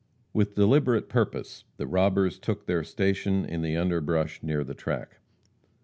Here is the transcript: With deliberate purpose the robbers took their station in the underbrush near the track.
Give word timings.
With 0.33 0.55
deliberate 0.55 1.09
purpose 1.09 1.63
the 1.77 1.85
robbers 1.85 2.39
took 2.39 2.65
their 2.65 2.83
station 2.83 3.45
in 3.45 3.61
the 3.61 3.77
underbrush 3.77 4.41
near 4.41 4.63
the 4.63 4.73
track. 4.73 5.19